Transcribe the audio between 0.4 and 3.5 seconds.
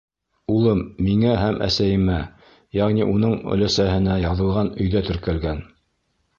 Улым миңә һәм әсәйемә, йәғни уның